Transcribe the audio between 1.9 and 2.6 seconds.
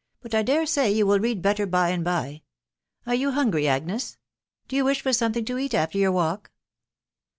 avid by....